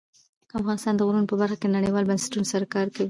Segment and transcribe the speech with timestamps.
[0.59, 2.99] افغانستان د غرونه په برخه کې نړیوالو بنسټونو سره کار کوي.